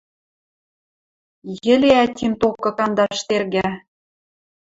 Йӹле 1.63 1.91
ӓтим 2.05 2.33
токы 2.41 2.69
кандаш 2.77 3.17
тергӓ 3.27 3.67